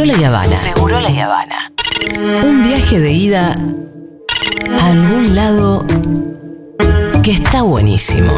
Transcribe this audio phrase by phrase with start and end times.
[0.00, 0.56] Seguro la Habana.
[0.56, 1.72] Seguro la Habana.
[2.42, 3.54] Un viaje de ida
[4.70, 5.84] a algún lado
[7.22, 8.32] que está buenísimo.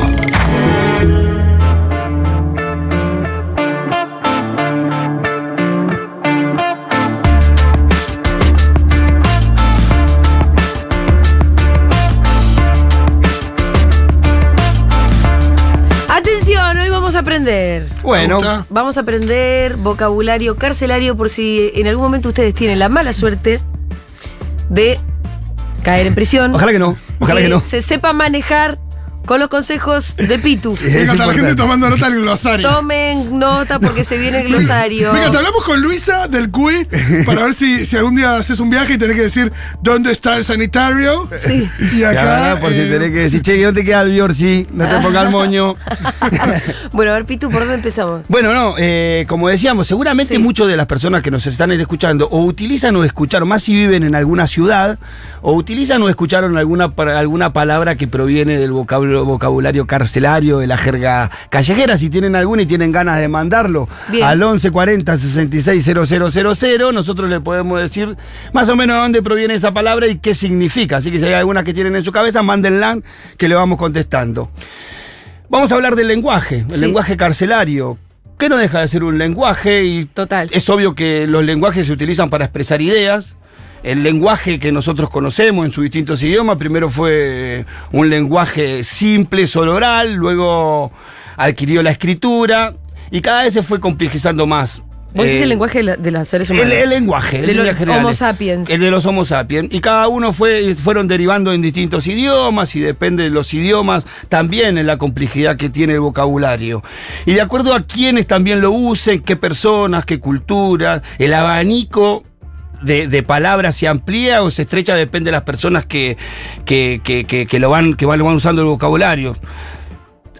[17.42, 17.88] Aprender.
[18.02, 18.40] Bueno.
[18.70, 23.60] Vamos a aprender vocabulario carcelario por si en algún momento ustedes tienen la mala suerte
[24.68, 24.98] de
[25.82, 26.54] caer en prisión.
[26.54, 27.60] ojalá que no, ojalá que no.
[27.60, 28.78] Se sepa manejar
[29.26, 30.76] con los consejos de Pitu.
[30.82, 32.68] Me encanta la gente tomando nota del glosario.
[32.68, 35.12] Tomen nota porque se viene el glosario.
[35.12, 36.86] Me encanta, hablamos con Luisa del CUI
[37.26, 40.36] para ver si, si algún día haces un viaje y tenés que decir dónde está
[40.36, 41.28] el sanitario.
[41.36, 41.68] Sí.
[41.94, 42.58] Y acá.
[42.60, 44.66] Por si eh, tenés que decir, che, ¿dónde queda el Biorsi?
[44.72, 45.76] No te pongas el moño.
[46.92, 48.22] Bueno, a ver, Pitu, ¿por dónde empezamos?
[48.28, 50.38] Bueno, no, eh, como decíamos, seguramente Sí.
[50.40, 54.02] muchas de las personas que nos están escuchando o utilizan o escucharon, más si viven
[54.04, 54.98] en alguna ciudad,
[55.42, 60.76] o utilizan o escucharon alguna, alguna palabra que proviene del vocabulario, vocabulario carcelario, de la
[60.76, 61.96] jerga callejera.
[61.96, 64.24] Si tienen alguna y tienen ganas de mandarlo Bien.
[64.24, 68.16] al 1140 660000, nosotros le podemos decir
[68.52, 70.98] más o menos de dónde proviene esa palabra y qué significa.
[70.98, 72.98] Así que si hay alguna que tienen en su cabeza, mándenla
[73.36, 74.50] que le vamos contestando.
[75.48, 76.80] Vamos a hablar del lenguaje, el Sí.
[76.80, 77.98] lenguaje carcelario.
[78.38, 80.48] Que no deja de ser un lenguaje y Total.
[80.50, 83.36] es obvio que los lenguajes se utilizan para expresar ideas.
[83.82, 89.74] El lenguaje que nosotros conocemos en sus distintos idiomas, primero fue un lenguaje simple, solo
[89.74, 90.92] oral, luego
[91.36, 92.74] adquirió la escritura
[93.10, 94.82] y cada vez se fue complejizando más.
[95.14, 96.72] Vos decís Eh, el lenguaje de, la- de las seres humanos.
[96.72, 98.04] el, el lenguaje, De en los generales.
[98.06, 98.70] Homo sapiens.
[98.70, 99.68] El de los Homo sapiens.
[99.74, 104.78] Y cada uno fue, fueron derivando en distintos idiomas y depende de los idiomas también
[104.78, 106.82] en la complejidad que tiene el vocabulario.
[107.26, 112.22] Y de acuerdo a quienes también lo usen, qué personas, qué culturas, el abanico.
[112.82, 116.16] De, de palabras se amplía o se estrecha, depende de las personas que,
[116.64, 119.36] que, que- que- lo van, que van, usando el vocabulario.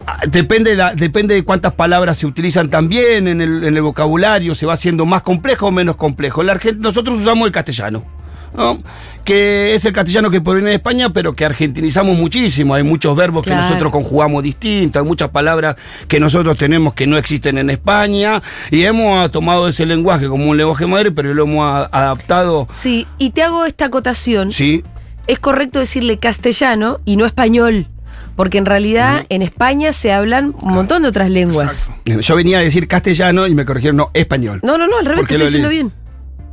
[0.07, 5.07] Ah, Depende depende de cuántas palabras se utilizan también en el, vocabulario, se va haciendo
[5.07, 6.43] más complejo o menos complejo.
[6.43, 8.05] Nosotros usamos el castellano,
[8.57, 8.83] ¿no?
[9.25, 12.75] que es el castellano que proviene de España, pero que argentinizamos muchísimo.
[12.75, 13.61] Hay muchos verbos Claro.
[13.61, 15.77] que nosotros conjugamos distintos, hay muchas palabras
[16.09, 20.57] que nosotros tenemos que no existen en España, y hemos tomado ese lenguaje como un
[20.57, 22.69] lenguaje madre, pero lo hemos adaptado.
[22.73, 24.51] Sí, y te hago esta acotación.
[24.51, 24.83] Sí,
[25.29, 27.87] Es correcto decirle castellano y no español.
[28.35, 31.91] Porque en realidad en España se hablan un montón de otras lenguas.
[31.91, 32.21] Exacto.
[32.23, 34.59] yo venía a decir castellano y me corrigieron, no, español.
[34.65, 35.93] No, no, no, al revés, ¿Por te estoy diciendo bien.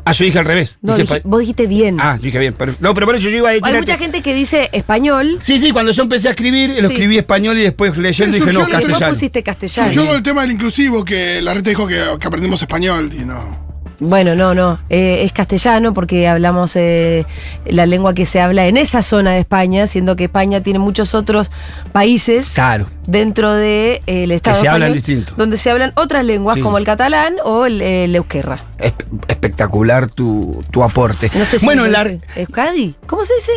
[0.10, 0.78] Ah, yo dije al revés.
[0.82, 1.98] No, Dije dije- pa- vos dijiste bien.
[2.00, 2.56] Ah, yo dije bien.
[2.58, 3.66] pero- no, pero por eso yo iba a decir.
[3.68, 6.94] Hay mucha gente que dice español Sí, sí, cuando yo empecé a escribir, lo Sí.
[6.94, 9.10] escribí español y después leyendo Sí, dije no, castellano.
[9.14, 9.88] pusiste castellano.
[9.94, 13.24] Surgió con el tema del inclusivo, que la reta dijo que, que aprendimos español y
[13.26, 13.69] no.
[14.02, 14.80] Bueno, no, no.
[14.90, 17.26] eh, es castellano porque hablamos eh,
[17.66, 21.14] la lengua que se habla en esa zona de España, siendo que España tiene muchos
[21.14, 21.52] otros
[21.92, 22.88] países Claro.
[23.08, 25.34] dentro del Estado se hablan distinto.
[25.36, 26.62] donde se hablan otras lenguas Sí.
[26.62, 28.60] como el catalán o el, el euskera.
[28.78, 31.30] Espe- espectacular tu, tu aporte.
[31.36, 32.10] No sé si bueno, la...
[32.38, 32.96] ¿Euskadi?
[33.06, 33.52] ¿Cómo se dice?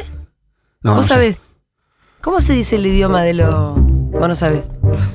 [0.83, 1.37] No, ¿Vos no sé.
[2.21, 3.75] ¿Cómo se dice el idioma de los...?
[3.77, 4.65] Vos no sabés.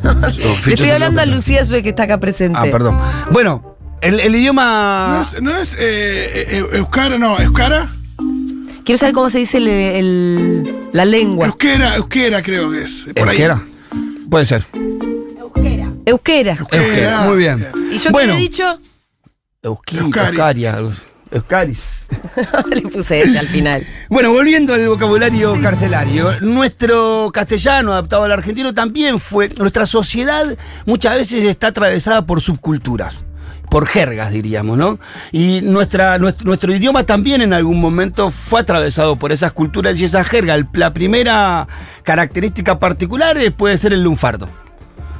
[0.65, 2.57] Le estoy hablando a Lucía Sue que está acá presente.
[2.59, 2.97] Ah, perdón.
[3.31, 5.21] Bueno, el, el No idioma...
[5.21, 5.79] es, no es eh,
[6.59, 7.89] eh, Euskara, no, Euskara.
[8.85, 11.47] Quiero saber cómo se dice el- el- la lengua.
[11.47, 13.05] Euskera, Euskera creo que es.
[13.15, 13.37] Por ahí.
[13.41, 13.61] ¿Euskera?
[14.29, 14.65] Puede ser.
[16.05, 16.57] Euskera.
[16.71, 17.65] Euskera, muy bien.
[17.91, 18.79] ¿Y yo bueno, qué le he dicho?
[19.61, 20.27] Euski, Euskari.
[20.37, 20.79] Euskaria,
[21.31, 21.83] Euskaris.
[22.71, 23.85] le puse ese al final.
[24.09, 31.15] Bueno, volviendo al vocabulario carcelario, nuestro castellano adaptado al argentino también fue, nuestra sociedad muchas
[31.17, 33.25] veces está atravesada por subculturas,
[33.69, 34.99] por jergas diríamos, ¿no?
[35.31, 40.27] Y nuestra, nuestro, idioma también en algún momento fue atravesado por esas culturas y esas
[40.27, 40.61] jergas.
[40.73, 41.67] La primera
[42.03, 44.47] característica particular puede ser el lunfardo.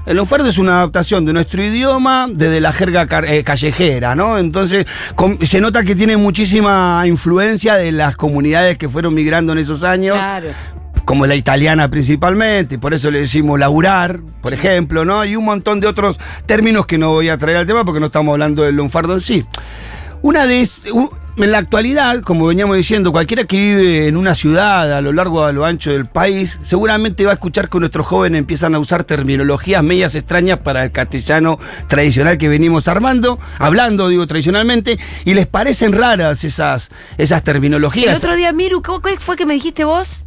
[0.05, 4.37] El lunfardo es una adaptación de nuestro idioma desde la jerga eh, callejera, ¿no?
[4.37, 4.85] Entonces
[5.15, 9.83] com- se nota que tiene muchísima influencia de las comunidades que fueron migrando en esos
[9.83, 10.47] años, Claro.
[11.07, 15.23] Como la italiana principalmente, y por eso le decimos laburar, por ejemplo, ¿no?
[15.23, 18.07] Y un montón de otros términos que no voy a traer al tema porque no
[18.07, 19.45] estamos hablando del lunfardo en sí.
[20.21, 20.67] Una de
[21.37, 25.45] en la actualidad, como veníamos diciendo, cualquiera que vive en una ciudad a lo largo
[25.45, 29.05] a lo ancho del país, seguramente va a escuchar que nuestros jóvenes empiezan a usar
[29.05, 31.57] terminologías medias extrañas para el castellano
[31.87, 38.17] tradicional que venimos armando, hablando, digo, tradicionalmente, y les parecen raras esas, esas El terminologías.
[38.17, 40.25] otro día, Miru, ¿cómo- ¿qué fue que me dijiste vos?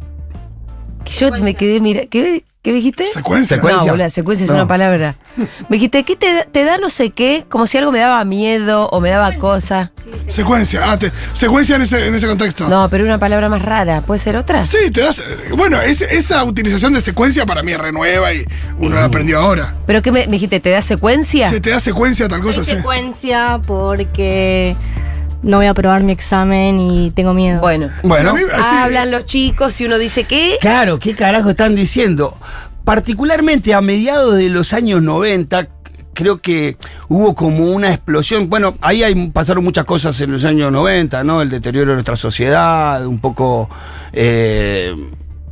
[1.05, 3.07] Que yo me quedé, mira, ¿qué, qué dijiste?
[3.07, 3.57] Secuencia.
[3.57, 3.93] Secuencia.
[3.95, 4.55] No, secuencia es No.
[4.57, 5.15] una palabra.
[5.37, 7.45] Me dijiste, ¿qué te, da- te da no sé qué?
[7.49, 9.91] Como si algo me daba miedo o me daba cosa.
[10.27, 10.81] Secuencia.
[10.83, 12.67] Ah, te- secuencia en ese, en ese contexto.
[12.69, 14.01] No, pero una palabra más rara.
[14.01, 14.65] ¿Puede ser otra?
[14.65, 15.23] Sí, te das.
[15.57, 18.45] Bueno, es- esa utilización de secuencia para mí es renueva y
[18.77, 19.75] uno la aprendió ahora.
[19.87, 20.59] ¿Pero qué me, me dijiste?
[20.59, 21.47] ¿Te da secuencia?
[21.47, 22.75] Si te da secuencia, tal cosa, sí.
[22.75, 24.75] secuencia porque
[25.43, 27.59] no voy a aprobar mi examen y tengo miedo.
[27.59, 27.89] Bueno.
[28.03, 28.35] Bueno.
[28.37, 28.65] Sí, a mí-.
[28.77, 30.57] Hablan los chicos y uno dice, ¿qué?
[30.61, 32.37] Claro, ¿qué carajo están diciendo?
[32.83, 35.67] Particularmente a mediados de los años 90,
[36.13, 36.77] creo que
[37.07, 38.49] hubo como una explosión.
[38.49, 41.41] Bueno, ahí hay, pasaron muchas cosas en los años 90, ¿no?
[41.41, 43.69] El deterioro de nuestra sociedad, un poco
[44.13, 44.95] eh,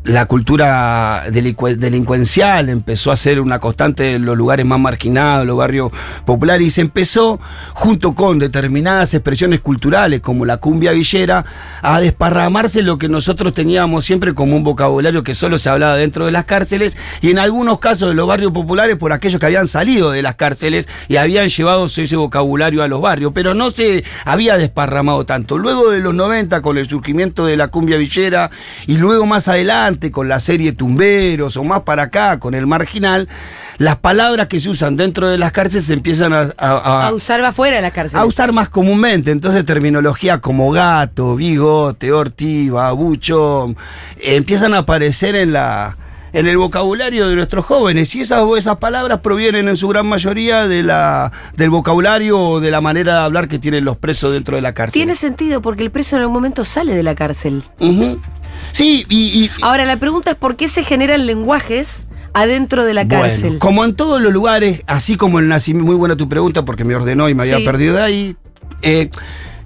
[0.10, 5.56] la cultura delincu- delincuencial empezó a ser una constante en los lugares más marginados, los
[5.56, 5.92] barrios
[6.26, 7.40] populares, y se empezó,
[7.74, 11.46] junto con determinadas expresiones culturales como la cumbia villera,
[11.84, 16.26] a desparramarse lo que nosotros teníamos siempre como un vocabulario que solo se hablaba dentro
[16.26, 19.68] de las cárceles, y en algunos casos de los barrios populares por aquellos que habían
[19.68, 24.04] salido de las cárceles y habían llevado ese vocabulario a los barrios, pero no se
[24.26, 25.60] había desparramado tanto.
[25.60, 28.50] Luego de los 90, con el surgimiento de la cumbia villera,
[28.88, 33.28] y luego más adelante con la serie Tumberos, o más para acá con el marginal,
[33.78, 37.14] las palabras que se usan dentro de las cárceles se empiezan a, a- a- A
[37.14, 38.20] usar afuera de la cárcel.
[38.20, 39.32] a usar más comúnmente.
[39.32, 43.76] Entonces terminología como gato, bigote, ortiva, buchón,
[44.20, 45.98] eh, empiezan a aparecer en la
[46.34, 50.68] en el vocabulario de nuestros jóvenes y esas, esas palabras provienen en su gran mayoría
[50.68, 54.56] de la, del vocabulario o de la manera de hablar que tienen los presos dentro
[54.56, 54.94] de la cárcel.
[54.94, 57.64] Tiene sentido porque el preso en algún momento sale de la cárcel.
[58.72, 63.06] Sí, y, y- Ahora, la pregunta es por qué se generan lenguajes adentro de la
[63.06, 63.58] Bueno, cárcel.
[63.60, 66.96] como en todos los lugares, así como el nacimiento, muy buena tu pregunta porque me
[66.96, 67.66] ordenó y me había Sí.
[67.66, 68.36] perdido de ahí.
[68.82, 69.10] Eh,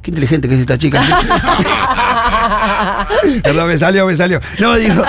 [0.04, 1.02] qué inteligente que es esta chica.
[3.44, 4.40] Perdón, me salió, me salió.
[4.60, 5.04] No, digo,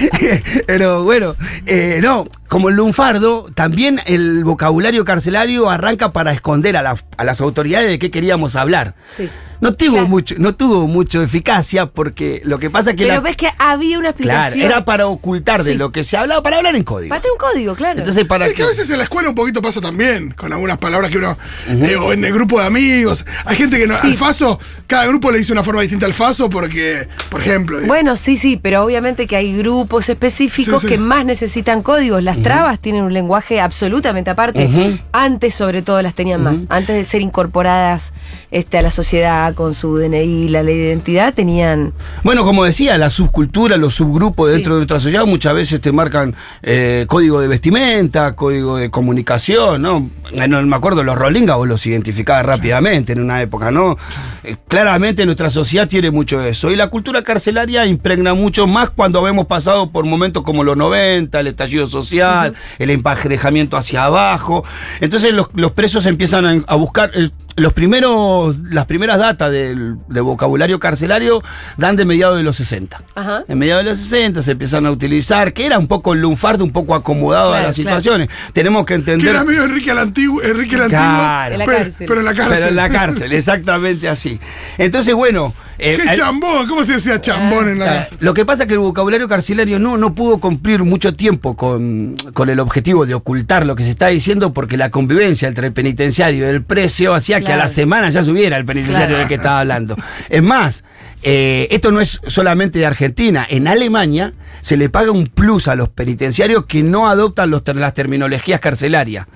[0.66, 1.34] pero bueno,
[1.66, 7.24] eh, no, como el lunfardo, también el vocabulario carcelario arranca para esconder a, la- a
[7.24, 8.94] las autoridades de qué queríamos hablar.
[9.06, 9.28] Sí.
[9.58, 10.08] No tuvo Claro.
[10.08, 13.48] mucho, no tuvo mucho eficacia porque lo que pasa es que Pero la- ves que
[13.58, 14.70] había una claro, explicación.
[14.70, 15.78] era para ocultar de Sí.
[15.78, 17.14] lo que se hablaba, para hablar en código.
[17.14, 18.00] Pate un código, claro.
[18.00, 20.76] Entonces, para Sí, que a veces en la escuela un poquito pasa también, con algunas
[20.76, 21.38] palabras que uno.
[21.68, 23.24] eh, o en el grupo de amigos.
[23.46, 24.08] Hay gente que no, Sí.
[24.26, 27.76] Faso, cada grupo le dice una forma distinta al faso porque, por ejemplo.
[27.78, 30.94] digo, Bueno, sí, sí, pero obviamente que hay grupos específicos Sí, sí.
[30.94, 32.22] que más necesitan códigos.
[32.22, 35.00] Las trabas tienen un lenguaje absolutamente aparte.
[35.12, 36.56] Antes, sobre todo, las tenían más.
[36.68, 38.12] Antes de ser incorporadas
[38.50, 41.92] este, a la sociedad con su DNI, la ley de identidad, tenían.
[42.24, 44.54] Bueno, como decía, la subcultura, los subgrupos Sí.
[44.54, 49.82] dentro de nuestra sociedad muchas veces te marcan eh, código de vestimenta, código de comunicación,
[49.82, 50.10] ¿no?
[50.32, 53.96] Eh, no me acuerdo, los rolingas vos los identificabas rápidamente en una época, ¿no?
[54.44, 56.70] Eh, claramente nuestra sociedad tiene mucho de eso.
[56.70, 61.38] Y la cultura carcelaria impregna mucho más cuando hemos pasado por momentos como los 90,
[61.40, 64.64] el estallido social, el emparejamiento hacia abajo.
[65.00, 67.10] Entonces los, los presos empiezan a, a buscar...
[67.14, 71.42] eh, los primeros, las primeras datas del, del vocabulario carcelario
[71.78, 73.02] dan de mediados de los 60.
[73.14, 73.44] Ajá.
[73.48, 76.64] En mediados de los 60 se empiezan a utilizar, que era un poco el lunfardo,
[76.64, 77.98] un poco acomodado a las claro.
[77.98, 78.28] situaciones.
[78.52, 79.28] Tenemos que que entender.
[79.28, 81.02] era medio Enrique el Antiguo, Enrique el Antiguo.
[81.02, 81.54] Claro.
[81.54, 82.06] Pero en la cárcel.
[82.06, 84.40] Pero en la cárcel, exactamente así.
[84.78, 85.54] Entonces, bueno.
[85.78, 88.18] eh, Qué chambón, ¿cómo se decía chambón en la cárcel?
[88.20, 92.16] Lo que pasa es que el vocabulario carcelario no, no pudo cumplir mucho tiempo con,
[92.32, 95.72] con el objetivo de ocultar lo que se está diciendo porque la convivencia entre el
[95.72, 99.18] penitenciario y el precio hacía que a la semana ya subiera el penitenciario Claro.
[99.18, 99.96] del que estaba hablando.
[100.30, 100.84] Es más,
[101.22, 103.46] eh, esto no es solamente de Argentina.
[103.48, 107.94] En Alemania se le paga un plus a los penitenciarios que no adoptan los las
[107.94, 109.26] terminologías carcelarias.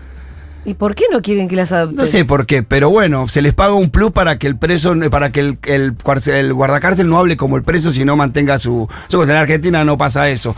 [0.65, 1.97] ¿Y por qué no quieren que las adopten?
[1.97, 4.95] No sé por qué, pero bueno, se les paga un plus para que el preso,
[5.11, 8.89] para que el, el, guardacárcel no hable como el preso, sino mantenga su.
[9.11, 10.55] En Argentina no pasa eso.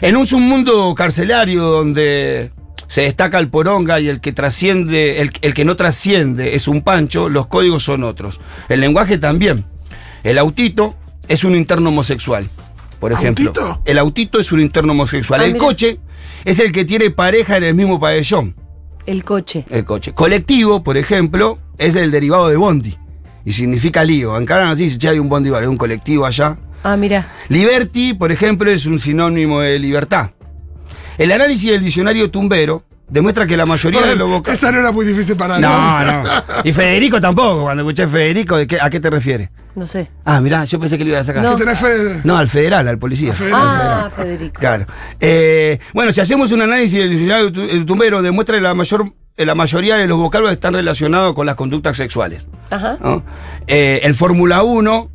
[0.00, 2.50] En un submundo carcelario donde
[2.88, 6.82] se destaca el poronga y el que trasciende, el, el que no trasciende es un
[6.82, 8.40] pancho, los códigos son otros.
[8.68, 9.64] El lenguaje también.
[10.24, 10.96] El autito
[11.28, 12.48] es un interno homosexual,
[12.98, 13.50] por ejemplo.
[13.50, 13.82] ¿Autito?
[13.84, 15.40] El autito es un interno homosexual.
[15.40, 15.64] Ah, el mira.
[15.64, 16.00] coche
[16.44, 18.63] es el que tiene pareja en el mismo pabellón
[19.06, 19.66] El coche.
[19.70, 20.14] el coche.
[20.14, 22.96] Colectivo, por ejemplo, es el derivado de bondi.
[23.44, 24.38] Y significa lío.
[24.38, 26.58] En así, che, hay un bondi, vale, un colectivo allá.
[26.82, 27.32] Ah, mira.
[27.48, 30.30] Liberty, por ejemplo, es un sinónimo de libertad.
[31.18, 32.84] El análisis del diccionario tumbero
[33.14, 34.58] demuestra que la mayoría de los vocablos.
[34.58, 36.24] Esa no era muy difícil para No, no.
[36.64, 37.62] Y Federico tampoco.
[37.62, 39.50] Cuando escuché Federico, ¿de qué- ¿a qué te refieres?
[39.76, 40.10] No sé.
[40.24, 41.42] Ah, mirá, yo pensé que lo iba a sacar.
[41.44, 41.56] No.
[41.56, 42.20] Fe.
[42.24, 43.30] No, al federal, al policía.
[43.30, 43.60] Al federal.
[43.62, 44.60] Ah, Federico.
[44.60, 44.86] Claro.
[45.20, 49.44] Eh, bueno, si hacemos un análisis del diccionario el tumbero, demuestra que la, mayor, eh,
[49.46, 52.46] la mayoría de los vocablos están relacionados con las conductas sexuales.
[52.70, 52.98] Ajá.
[53.00, 53.24] ¿no?
[53.68, 55.10] Eh, el Fórmula 1,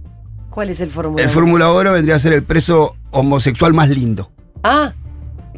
[0.49, 1.21] ¿Cuál es el fórmula?
[1.23, 4.31] el Fórmula 1 vendría a ser el preso homosexual más lindo.
[4.63, 4.93] Ah,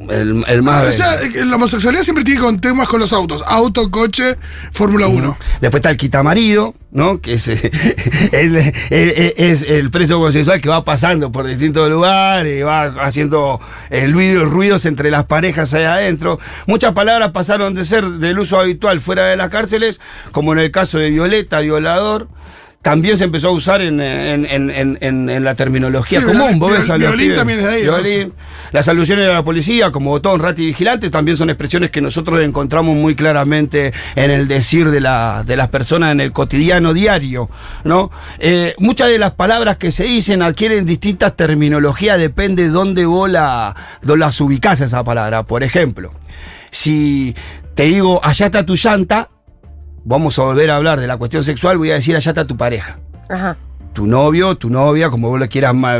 [0.10, 0.88] El, el Ah, más.
[0.88, 3.44] o sea, eh, la homosexualidad siempre tiene con temas con los autos.
[3.46, 4.38] Auto, coche,
[4.72, 5.38] Fórmula 1.
[5.62, 7.22] Después está el quitamarido, ¿no?
[7.22, 7.62] Que es, eh,
[8.32, 8.56] el,
[9.38, 14.46] es el preso homosexual que va pasando por distintos lugares, y va haciendo el ruido,
[14.46, 16.40] ruidos entre las parejas ahí adentro.
[16.68, 20.00] Muchas palabras pasaron de ser del uso habitual fuera de las cárceles,
[20.32, 22.28] como en el caso de Violeta, violador.
[22.82, 24.98] También se empezó a usar en, en- en-
[25.30, 26.58] en- la terminología Sí, común.
[26.58, 27.82] Vos ves a los violín también es de ahí.
[27.84, 28.34] Violín.
[28.72, 32.42] Las alusiones de la policía, como botón, rati y vigilante, también son expresiones que nosotros
[32.42, 37.52] encontramos muy claramente en el decir de, la, de las personas en el cotidiano diario.
[37.84, 38.10] ¿no?
[38.40, 43.30] Eh, muchas de las palabras que se dicen adquieren distintas terminologías, depende de dónde vos
[43.30, 45.44] la, dónde las ubicás esa palabra.
[45.44, 46.14] Por ejemplo,
[46.72, 47.36] si
[47.76, 49.30] te digo, allá está tu llanta,
[50.04, 52.58] vamos a volver a hablar de la cuestión sexual, voy a decir, allá está tu
[52.58, 53.58] pareja ajá.
[53.94, 55.74] tu novio, tu novia, como vos lo quieras.
[55.74, 56.00] ma-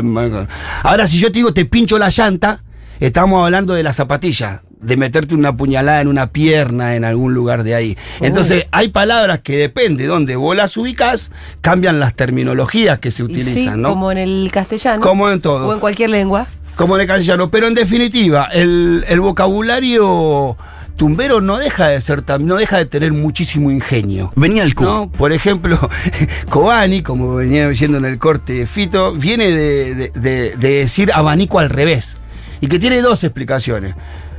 [0.82, 2.60] Ahora, si yo te digo te pincho la llanta,
[3.00, 7.62] estamos hablando de la zapatilla, de meterte una puñalada en una pierna en algún lugar
[7.62, 7.96] de ahí.
[8.20, 11.30] Entonces, hay palabras que depende de dónde vos las ubicás,
[11.60, 13.90] cambian las terminologías que se sí, utilizan, ¿no?
[13.90, 15.00] como en el castellano.
[15.00, 15.68] Como en todo.
[15.68, 16.46] O en cualquier lengua.
[16.74, 17.50] Como en el castellano.
[17.50, 20.56] Pero en definitiva, el, el vocabulario
[20.96, 24.32] tumbero no deja de ser no deja de tener muchísimo ingenio.
[24.36, 24.74] Venía el.
[24.78, 25.10] ¿no?
[25.10, 25.78] Por ejemplo,
[26.48, 31.10] Kobani, como venía diciendo en el corte de Fito, viene de, de- de- de decir
[31.12, 32.16] abanico al revés.
[32.60, 33.94] Y que tiene dos explicaciones.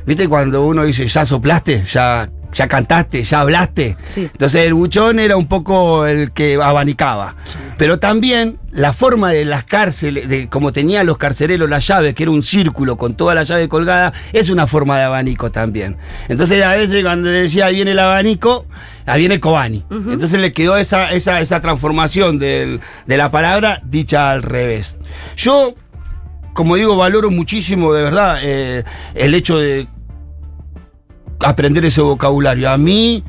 [0.06, 1.84] ¿Viste cuando uno dice ya soplaste?
[1.84, 3.96] Ya, ya cantaste, ya hablaste.
[4.00, 4.22] Sí.
[4.32, 7.36] Entonces el buchón era un poco el que abanicaba.
[7.76, 12.22] Pero también la forma de las cárceles, de como tenían los carceleros la llave, que
[12.22, 15.96] era un círculo con toda la llave colgada, es una forma de abanico también.
[16.28, 18.66] Entonces a veces cuando le decía ahí viene el abanico,
[19.06, 19.84] ahí viene Kobani.
[19.90, 24.96] Entonces le quedó esa, esa, esa transformación del- de la palabra dicha al revés.
[25.36, 25.74] Yo,
[26.52, 28.84] como digo, valoro muchísimo de verdad eh,
[29.14, 29.88] el hecho de
[31.44, 32.70] aprender ese vocabulario.
[32.70, 33.22] A mí,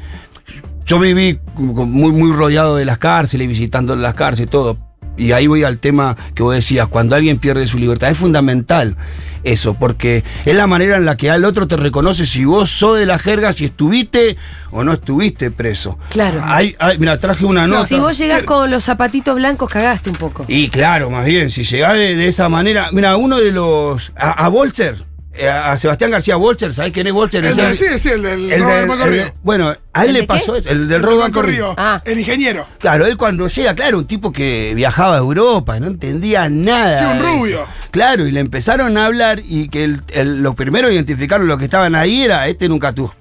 [0.86, 4.78] yo viví muy, muy rodeado de las cárceles, visitando las cárceles y todo.
[5.18, 8.10] Y ahí voy al tema que vos decías, cuando alguien pierde su libertad.
[8.12, 8.98] Es fundamental
[9.44, 13.00] eso, porque es la manera en la que al otro te reconoce si vos sos
[13.00, 14.36] de la jerga, si estuviste
[14.72, 15.98] o no estuviste preso.
[16.10, 16.42] Claro.
[16.44, 17.88] Hay, hay- mira, traje una nota.
[17.88, 20.44] Si vos llegás con los zapatitos blancos, cagaste un poco.
[20.50, 22.90] Y claro, más bien, si llegás de, de esa manera.
[22.92, 24.12] Mira, uno de los.
[24.18, 25.04] A, a Bolcher, eh,
[25.44, 27.44] a Sebastián García Bolcher, ¿sabés quién es Bolcher?
[27.46, 29.34] El del, sí, sí, el del el robo del- del Banco el Río.
[29.44, 30.60] bueno, a él ¿El le pasó qué?
[30.60, 31.66] eso, el del El robo del Banco Río.
[31.68, 31.76] Río.
[31.78, 32.02] Ah.
[32.06, 32.68] El ingeniero.
[32.80, 36.94] Claro, él cuando llega, claro, un tipo que viajaba a Europa, no entendía nada.
[37.00, 37.66] Sí, un rubio.
[37.92, 41.66] Claro, y le empezaron a hablar y que el, el- los primeros identificaron los que
[41.66, 43.14] estaban ahí era, este nunca tuvo.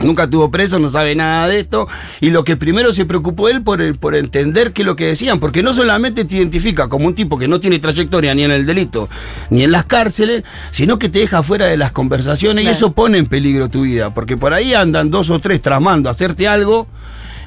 [0.00, 1.86] Nunca tuvo preso, no sabe nada de esto.
[2.20, 5.06] Y lo que primero se preocupó él por, el- por entender qué es lo que
[5.06, 8.50] decían, porque no solamente te identifica como un tipo que no tiene trayectoria ni en
[8.50, 9.08] el delito,
[9.50, 13.18] ni en las cárceles, sino que te deja fuera de las conversaciones y eso pone
[13.18, 16.86] en peligro tu vida, porque por ahí andan dos o tres tramando a hacerte algo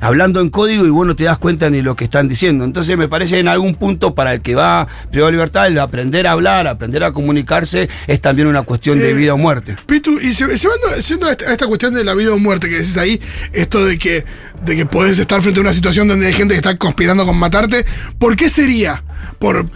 [0.03, 2.65] hablando en código y vos no te das cuenta ni lo que están diciendo.
[2.65, 6.27] Entonces me parece en algún punto para el que va privado de libertad, el aprender
[6.27, 9.75] a hablar, aprender a comunicarse, es también una cuestión de Eh, vida o muerte.
[9.86, 13.22] Pitu, y siendo esta, esta cuestión de la vida o muerte que decís ahí,
[13.53, 14.25] esto de que,
[14.65, 17.38] de que podés estar frente a una situación donde hay gente que está conspirando con
[17.38, 17.86] matarte,
[18.19, 19.03] ¿por qué sería?
[19.39, 19.69] Por,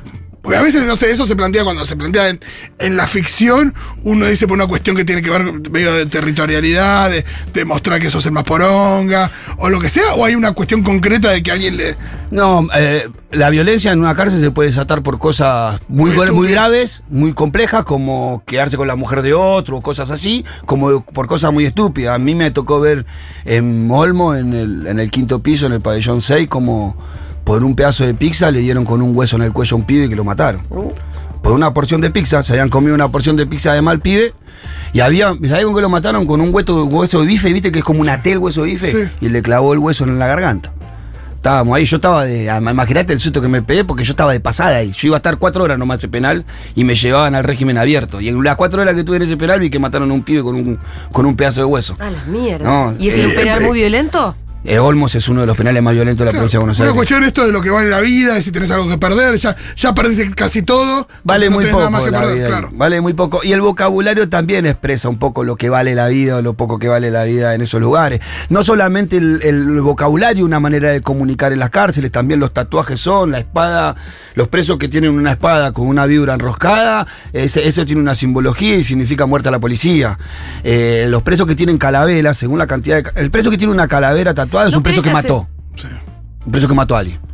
[0.47, 2.39] porque a veces, no sé, eso se plantea cuando se plantea en,
[2.79, 3.75] en la ficción,
[4.05, 7.99] uno dice por una cuestión que tiene que ver medio de territorialidad, de, de mostrar
[7.99, 11.43] que sos el más poronga, o lo que sea, o hay una cuestión concreta de
[11.43, 11.97] que alguien le...
[12.31, 17.03] No, eh, la violencia en una cárcel se puede desatar por cosas muy, Muy graves,
[17.09, 21.51] muy complejas, como quedarse con la mujer de otro, o cosas así, como por cosas
[21.51, 22.15] muy estúpidas.
[22.15, 23.05] A mí me tocó ver
[23.43, 26.95] en Olmo, en el, en el quinto piso, en el pabellón 6, como
[27.47, 29.85] por un pedazo de pizza le dieron con un hueso en el cuello a un
[29.85, 30.63] pibe y que lo mataron.
[31.41, 34.33] Por una porción de pizza, se habían comido una porción de pizza de mal pibe.
[34.91, 36.27] Y había, ¿sabés con qué lo mataron?
[36.27, 37.71] Con un hueso, hueso de bife, ¿viste?
[37.71, 38.91] Que es como una T el hueso de bife.
[38.91, 39.11] Sí.
[39.21, 40.73] Y le clavó el hueso en la garganta.
[41.35, 42.47] Estábamos ahí, yo estaba de.
[42.47, 44.91] Imagínate el susto que me pegué porque yo estaba de pasada ahí.
[44.91, 46.43] Yo iba a estar cuatro horas nomás ese penal
[46.75, 48.19] y me llevaban al régimen abierto.
[48.19, 50.23] Y en las cuatro horas que tuve en ese penal vi que mataron a un
[50.23, 50.79] pibe con un,
[51.13, 51.95] con un pedazo de hueso.
[51.99, 52.65] A la mierda.
[52.65, 54.35] No, ¿Y es eh, un penal eh, muy violento?
[54.63, 56.87] Eh, Olmos es uno de los penales más violentos de la provincia de Buenos una
[56.87, 56.95] Aires.
[56.95, 59.55] cuestión esto de lo que vale la vida, de si tenés algo que perder, ya,
[59.77, 61.07] ya perdiste casi todo.
[61.23, 62.47] Vale no muy poco nada más que la perder, vida.
[62.47, 62.69] claro.
[62.73, 63.39] Vale muy poco.
[63.43, 66.79] Y el vocabulario también expresa un poco lo que vale la vida o lo poco
[66.79, 68.19] que vale la vida en esos lugares.
[68.49, 72.99] No solamente el, el vocabulario, una manera de comunicar en las cárceles, también los tatuajes
[72.99, 73.95] son, la espada,
[74.35, 78.75] los presos que tienen una espada con una vibra enroscada, ese- eso tiene una simbología
[78.75, 80.19] y significa muerte a la policía.
[80.65, 83.21] Eh, los presos que tienen calavera, según la cantidad de...
[83.21, 85.47] El preso que tiene una calavera tatuada es No un preso que mató.
[86.45, 87.26] Un preso que mató a alguien.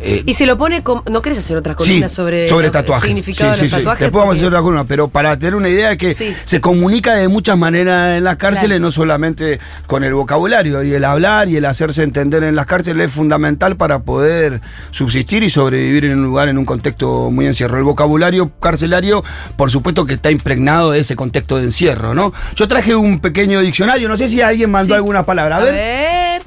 [0.00, 1.02] Eh, Y se lo pone como.
[1.10, 3.06] ¿No querés hacer otra Sí, columna sobre, sobre el tatuajes.
[3.06, 3.76] significado Sí, de los sí.
[3.76, 4.00] tatuajes?
[4.00, 7.14] Después vamos a hacer otra columna, pero para tener una idea de que se comunica
[7.14, 8.80] de muchas maneras en las cárceles, Claro.
[8.84, 13.06] no solamente con el vocabulario, y el hablar y el hacerse entender en las cárceles
[13.08, 14.60] es fundamental para poder
[14.92, 17.76] subsistir y sobrevivir en un lugar, en un contexto muy encierro.
[17.76, 19.22] El vocabulario carcelario,
[19.56, 22.32] por supuesto que está impregnado de ese contexto de encierro, ¿no?
[22.56, 24.96] Yo traje un pequeño diccionario, no sé si alguien mandó Sí.
[24.96, 25.56] alguna palabra.
[25.56, 26.42] A A ver.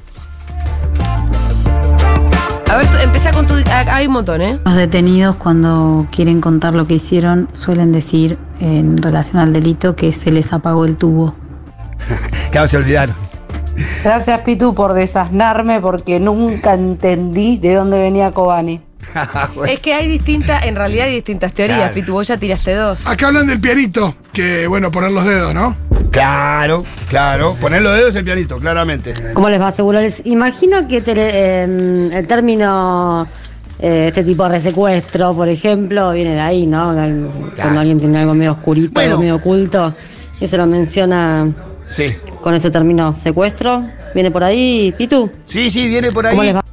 [2.78, 2.86] Ver.
[2.86, 3.54] A ver, tú, con tu.
[3.70, 4.58] ah, Hay un montón, ¿eh?
[4.64, 10.12] Los detenidos cuando quieren contar lo que hicieron suelen decir en relación al delito que
[10.12, 11.34] se les apagó el tubo.
[12.50, 13.14] Claro, se olvidaron.
[14.02, 18.80] Gracias Pitu por desasnarme porque nunca entendí de dónde venía Kobani.
[19.54, 19.72] Bueno.
[19.72, 21.94] Es que hay distintas, en realidad hay distintas teorías, Claro.
[21.94, 22.12] Pitu.
[22.12, 23.06] Vos ya tiraste dos.
[23.06, 25.76] Acá hablan del pianito, que bueno, poner los dedos, ¿no?
[26.10, 27.56] Claro, claro.
[27.60, 29.12] Poner los dedos en el pianito, claramente.
[29.34, 30.10] ¿Cómo les va a asegurar?
[30.24, 33.26] Imagino que tele- eh, el término,
[33.78, 36.94] eh, este tipo de secuestro, por ejemplo, viene de ahí, ¿no?
[37.56, 39.10] Cuando alguien tiene algo medio oscurito, Bueno.
[39.10, 39.94] algo medio oculto,
[40.40, 41.52] y se lo menciona
[41.86, 42.06] Sí.
[42.42, 43.86] con ese término secuestro.
[44.14, 45.30] ¿Viene por ahí, Pitu?
[45.44, 46.48] Sí, sí, viene por ¿Cómo ahí.
[46.48, 46.64] les va?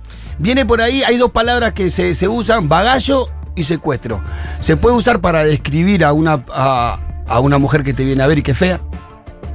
[0.44, 4.22] Viene por ahí, hay dos palabras que se, se usan, bagallo y secuestro.
[4.60, 8.28] Se puede usar para describir a una, a, a una mujer que te viene a
[8.28, 8.82] ver y que es fea,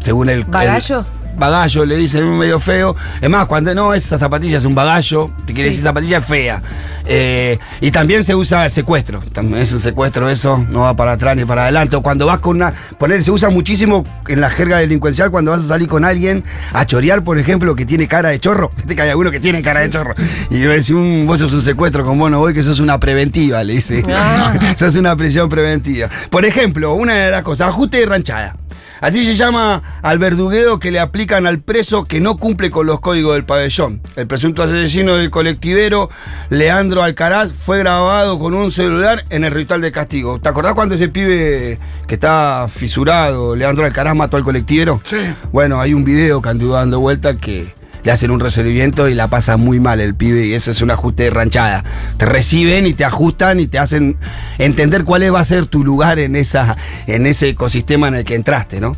[0.01, 0.45] según el...
[0.45, 1.05] ¿Bagallo?
[1.37, 2.95] Bagallo, le dicen medio feo.
[3.21, 5.77] Es más, cuando no, esa zapatilla es un bagallo, te quiere Sí.
[5.77, 6.63] decir zapatilla fea.
[7.07, 9.21] Eh, y también se usa el secuestro.
[9.33, 11.97] También es un secuestro eso, no va para atrás ni para adelante.
[11.97, 12.73] O cuando vas con una.
[12.99, 16.85] Poner, se usa muchísimo en la jerga delincuencial cuando vas a salir con alguien a
[16.87, 18.71] chorear, por ejemplo, que tiene cara de chorro.
[18.77, 20.15] Viste que hay alguno que tiene cara de chorro.
[20.51, 22.99] Y yo decir, un, vos sos un secuestro con vos no voy, que sos una
[23.01, 24.05] preventiva, le dice.
[24.09, 24.55] Ah.
[24.77, 26.09] sos una prisión preventiva.
[26.31, 28.57] Por ejemplo, una de las cosas, ajuste de ranchada.
[29.01, 33.01] Así se llama al verdugueo que le aplican al preso que no cumple con los
[33.01, 34.01] códigos del pabellón.
[34.17, 36.11] El presunto asesino del colectivero
[36.51, 40.41] Leandro Alcaraz fue grabado con un celular en el ritual de castigo.
[40.41, 45.01] ¿Te acordás cuando ese pibe que está fisurado, Leandro Alcaraz, mató al colectivero?
[45.05, 45.17] Sí.
[45.53, 49.29] Bueno, hay un video que anduvo dando vuelta que le hacen un recibimiento y la
[49.29, 51.85] pasa muy mal el pibe y ese es un ajuste de ranchada.
[52.17, 54.17] Te reciben y te ajustan y te hacen
[54.59, 58.35] entender cuál va a ser tu lugar en, esa, en ese ecosistema en el que
[58.35, 58.97] entraste, ¿no?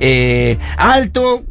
[0.00, 1.44] Eh, alto,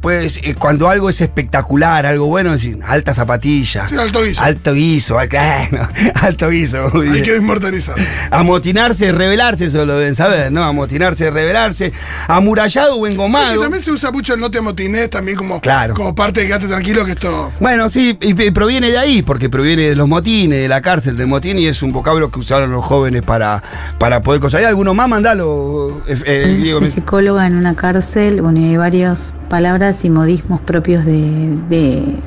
[0.00, 3.88] pues eh, cuando algo es espectacular, algo bueno, es decir, alta zapatilla.
[3.88, 4.42] Sí, alto guiso.
[4.42, 5.88] Alto guiso, al- claro,
[6.22, 6.88] alto guiso.
[6.94, 7.24] muy Hay bien.
[7.24, 7.96] que inmortalizar.
[8.30, 10.62] Amotinarse, revelarse, eso lo deben saber, ¿no?
[10.62, 11.92] Amotinarse, revelarse.
[12.28, 13.54] Amurallado o Sí, engomado.
[13.54, 15.94] que también se usa mucho el no te amotines, también como, Claro.
[15.94, 17.52] como parte de quedate tranquilo que esto.
[17.58, 21.16] Bueno, sí, y, y proviene de ahí, porque proviene de los motines, de la cárcel
[21.16, 23.62] del motín, y es un vocablo que usaron los jóvenes para,
[23.98, 24.60] para poder cosas.
[24.60, 25.08] ¿Hay alguno más?
[25.08, 26.78] Mandalo, eh, eh, Diego.
[26.80, 32.20] Soy psicóloga en una cárcel, bueno, y hay varias palabras y modismos propios de,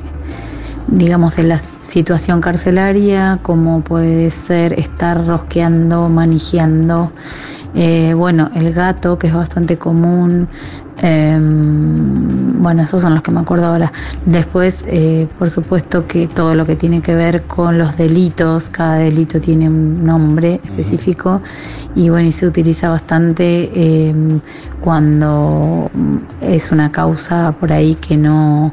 [0.88, 7.12] digamos, de la situación carcelaria, como puede ser estar rosqueando, manejando.
[7.74, 10.48] Eh, bueno, el gato, que es bastante común.
[11.04, 13.92] em, bueno, esos son los que me acuerdo ahora.
[14.26, 18.96] Después, eh, por supuesto que todo lo que tiene que ver con los delitos, cada
[18.98, 21.40] delito tiene un nombre específico
[21.96, 23.70] y bueno, y se utiliza bastante
[24.08, 24.40] em,
[24.80, 25.90] cuando
[26.40, 28.72] es una causa por ahí que no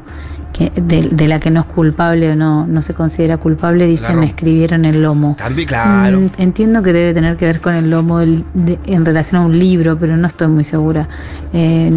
[0.52, 4.06] que de, de la que no es culpable o no, no se considera culpable, dice
[4.06, 4.20] Claro.
[4.20, 5.36] me escribieron el lomo.
[5.38, 6.20] También, claro.
[6.20, 9.46] Mm, entiendo que debe tener que ver con el lomo del- de- en relación a
[9.46, 11.08] un libro, pero no estoy muy segura.
[11.52, 11.90] Eh,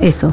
[0.00, 0.32] eso.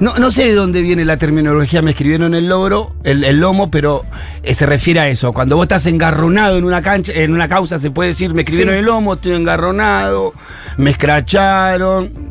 [0.00, 3.70] No, no sé de dónde viene la terminología, me escribieron el logro, el, el lomo,
[3.70, 4.04] pero
[4.42, 5.32] eh, se refiere a eso.
[5.32, 8.74] Cuando vos estás engarronado en una cancha, en una causa, se puede decir, me escribieron
[8.74, 8.78] Sí.
[8.80, 10.32] el lomo, estoy engarronado,
[10.76, 12.27] me escracharon.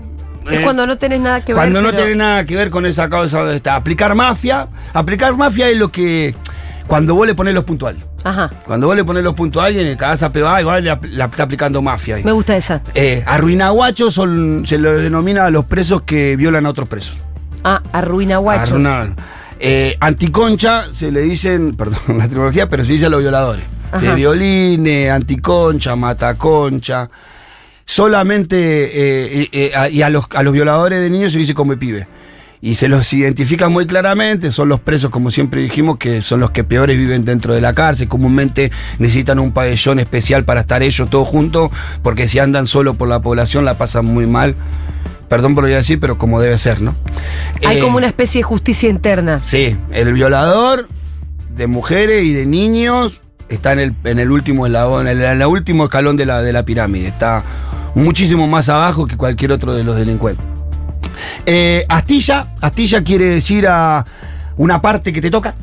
[0.49, 1.57] Es Eh, cuando no tenés nada que ver.
[1.61, 3.75] Cuando no pero- tiene nada que ver con esa causa donde está.
[3.75, 4.67] Aplicar mafia.
[4.93, 6.35] Aplicar mafia es lo que.
[6.87, 8.01] Cuando vos le pones los puntuales.
[8.23, 11.43] Ajá, Cuando vos le pones los puntuales en el cagaza pegada, igual le, la está
[11.43, 12.23] aplicando mafia ahí.
[12.23, 12.81] me gusta esa.
[12.93, 17.15] Eh, arruinaguachos son, se lo denomina a los presos que violan a otros presos.
[17.63, 18.69] Ah, arruina guachos.
[18.71, 19.15] Arruinar.
[19.59, 23.65] Eh, anticoncha se le dicen, perdón la tecnología, pero se dice a los violadores.
[24.01, 27.09] De violines, anticoncha, mataconcha.
[27.87, 28.57] Solamente,
[29.43, 32.05] eh, eh, a- y a los, a los violadores de niños se dice come pibe.
[32.61, 36.51] Y se los identifica muy claramente, son los presos, como siempre dijimos, que son los
[36.51, 38.09] que peores viven dentro de la cárcel.
[38.09, 41.71] Comúnmente necesitan un pabellón especial para estar ellos todos juntos,
[42.03, 44.55] porque si andan solo por la población la pasan muy mal.
[45.29, 46.93] Perdón por lo que voy a decir, pero como debe ser, ¿no?
[47.65, 49.39] Hay Eh, como una especie de justicia interna.
[49.45, 50.89] Sí, el violador
[51.49, 55.41] de mujeres y de niños está en el, en el último eslabón, en el, en
[55.41, 57.07] el último escalón de la, de la pirámide.
[57.07, 57.43] Está
[57.97, 60.45] muchísimo más abajo que cualquier otro de los delincuentes.
[61.45, 64.05] Eh, astilla, astilla quiere decir a
[64.57, 65.55] una parte que te toca.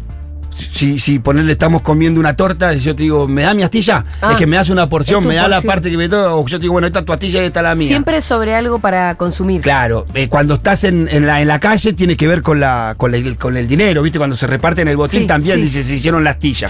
[0.51, 4.05] Si, si ponerle estamos comiendo una torta y yo te digo, ¿me da mi astilla?
[4.23, 6.47] Ah, es que me das una porción, me da la parte que me toca, o
[6.47, 7.89] yo te digo, bueno, esta es tu astilla y esta es la mía.
[7.89, 9.63] Siempre sobre algo para consumir.
[9.63, 12.95] Claro, eh, cuando estás en, en la, en la calle tiene que ver con, la,
[12.97, 14.19] con, el, con el dinero, ¿viste?
[14.19, 15.63] Cuando se reparten el botín Sí, también sí.
[15.65, 16.69] dice, se hicieron la astilla.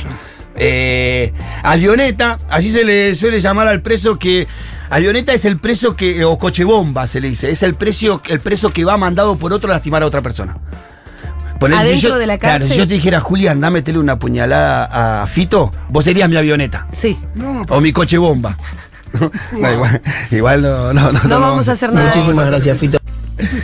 [0.56, 4.46] Eh, avioneta, así se le suele llamar al preso que.
[4.94, 6.24] Avioneta es el preso que.
[6.24, 7.50] o coche bomba se le dice.
[7.50, 10.56] Es el precio, el preso que va mandado por otro a lastimar a otra persona.
[11.60, 12.78] ¿Adentro yo- de la Claro, si cárcel?
[12.78, 16.86] yo te dijera, Julián, dame metele una puñalada a Fito, vos serías mi avioneta.
[16.92, 17.18] Sí.
[17.34, 18.56] No, O mi coche bomba.
[19.52, 20.02] No, igual,
[20.32, 22.08] igual no, no, no, No vamos a hacer nada.
[22.08, 22.98] Muchísimas gracias, Fito.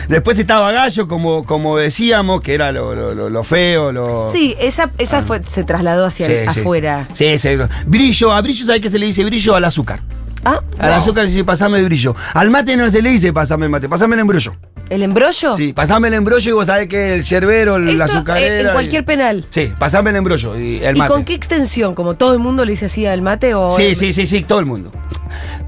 [0.07, 4.29] Después estaba Gallo, como, como decíamos, que era lo, lo- lo- lo feo, lo.
[4.31, 6.59] Sí, esa, esa fue, se trasladó hacia Sí, el- sí.
[6.61, 7.07] afuera.
[7.13, 7.49] Sí, sí.
[7.85, 9.55] Brillo, a brillo, ¿sabes qué se le dice brillo?
[9.55, 10.01] Al azúcar.
[10.43, 12.15] Ah, Al azúcar se dice pasame brillo.
[12.33, 14.53] Al mate no se le dice pasame el mate, pasame el embrollo.
[14.89, 15.55] ¿el embrollo?
[15.55, 19.05] Sí, pasame el embrollo y vos sabés que el yerbero, el eh, en cualquier y-
[19.05, 19.45] penal.
[19.49, 21.13] Sí, pasame el embrollo y el ¿Y mate.
[21.13, 21.95] con qué extensión?
[21.95, 23.53] ¿Como todo el mundo le dice así al mate?
[23.53, 24.91] O Sí, sí, sí, sí, todo el mundo.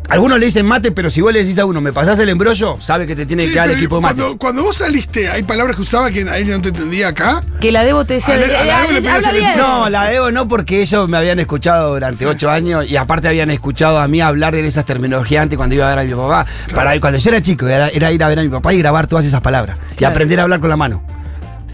[0.09, 2.77] Algunos le dicen mate, pero si vos le decís a uno, ¿me pasás el embrollo?
[2.81, 4.15] Sabe que te tiene Sí, que dar el equipo de mate.
[4.15, 7.41] cuando, cuando vos saliste, hay palabras que usaba que ahí no te entendía acá.
[7.61, 9.57] Que la Debo te decía, A la- a la eh, Debo le eh, el- bien.
[9.57, 13.49] No, la debo no porque ellos me habían escuchado durante ocho años y aparte habían
[13.49, 16.45] escuchado a mí hablar de esas terminologías antes cuando iba a ver a mi papá.
[16.75, 19.07] Para, cuando yo era chico era, era ir a ver a mi papá y grabar
[19.07, 21.01] todas esas palabras y aprender a hablar con la mano.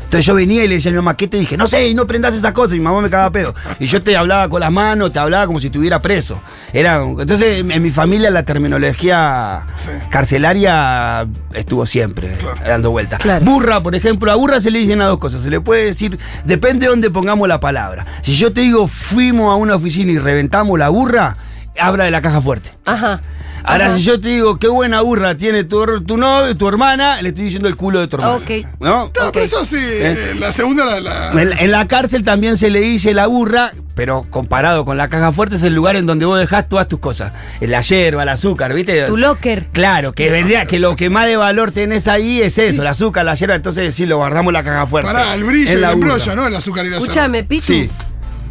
[0.10, 1.56] Entonces yo venía y le decía a mi mamá, ¿qué te dije?
[1.56, 2.74] No sé, y no prendas esas cosas.
[2.74, 3.54] Y mi mamá me cagaba pedo.
[3.80, 6.42] Y yo te hablaba con las manos, te hablaba como si estuviera preso.
[6.74, 9.92] Era, entonces en mi familia la terminología Sí.
[10.10, 13.20] carcelaria estuvo siempre dando vueltas.
[13.20, 13.46] Claro.
[13.46, 15.44] Burra, por ejemplo, a burra se le dicen a dos cosas.
[15.44, 18.06] Se le puede decir, depende de dónde pongamos la palabra.
[18.24, 21.38] Si yo te digo, fuimos a una oficina y reventamos la burra,
[21.80, 22.72] habla de la caja fuerte.
[22.86, 23.22] Ajá.
[23.62, 23.98] Ahora, Ajá.
[23.98, 27.44] si yo te digo, qué buena burra tiene tu, tu novio, tu hermana, le estoy
[27.44, 28.36] diciendo el culo de tu hermana.
[28.36, 28.50] Ok.
[28.80, 29.12] ¿No?
[29.20, 31.34] No, pero eso sí, eh, la segunda la.
[31.34, 35.10] la- En, en la cárcel también se le dice la burra, pero comparado con la
[35.10, 37.34] caja fuerte es el lugar en donde vos dejás todas tus cosas.
[37.60, 39.04] La hierba, el azúcar, ¿viste?
[39.08, 39.68] Tu locker.
[39.74, 43.26] Claro, que vendría, que lo que más de valor tenés ahí es eso, el azúcar,
[43.26, 45.12] la hierba, entonces sí, lo guardamos en la caja fuerte.
[45.12, 46.48] Pará, el brillo y el embrollo, ¿no?
[46.48, 47.66] El azúcar y la Escúchame, Pitu.
[47.66, 47.90] Sí.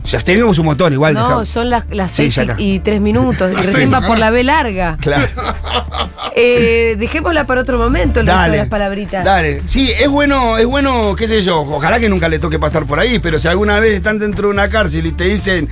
[0.09, 1.15] Ya tenemos un montón igual.
[1.15, 1.49] No, dejamos.
[1.49, 3.53] son las, las Sí, seis y, y tres minutos.
[3.53, 4.97] Y recién va por la B larga.
[5.01, 5.27] Claro.
[6.41, 8.57] Eh, dejémosla para otro momento, el resto de Dale.
[8.59, 9.25] las palabritas.
[9.25, 9.61] Dale.
[9.67, 13.01] Sí, es bueno, es bueno, qué sé yo, ojalá que nunca le toque pasar por
[13.01, 15.69] ahí, pero si alguna vez están dentro de una cárcel y te dicen,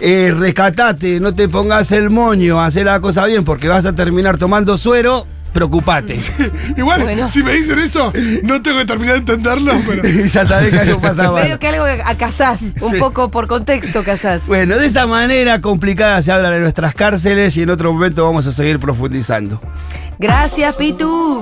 [0.00, 4.36] eh, rescatate, no te pongas el moño, haz la cosa bien porque vas a terminar
[4.36, 6.18] tomando suero, preocupate.
[6.76, 7.28] Igual, Bueno.
[7.28, 8.12] si me dicen eso,
[8.42, 10.06] no tengo que terminar de entenderlo, pero.
[10.08, 11.42] y ya sabés que algo pasa mal.
[11.44, 12.98] Medio que algo a casás, un Sí.
[12.98, 14.46] poco por contexto casás.
[14.46, 18.46] Bueno, de esa manera complicada se habla de nuestras cárceles y en otro momento vamos
[18.46, 19.60] a seguir profundizando.
[20.18, 21.40] Gracias, Pitu.